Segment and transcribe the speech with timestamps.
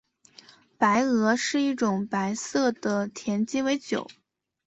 [0.79, 4.07] 白俄是一种白色的甜鸡尾酒。